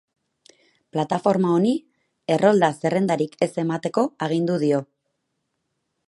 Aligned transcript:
Plataforma 0.95 1.51
honi 1.57 1.73
errolda 2.35 2.69
zerrendarik 2.85 3.37
ez 3.47 3.51
emateko 3.65 4.07
agindu 4.29 4.57
dio. 4.67 4.81